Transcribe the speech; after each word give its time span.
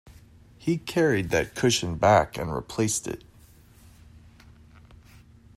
He 0.57 0.79
carried 0.79 1.29
that 1.29 1.53
cushion 1.53 1.93
back 1.95 2.35
and 2.35 2.51
replaced 2.51 3.05
it. 3.05 3.23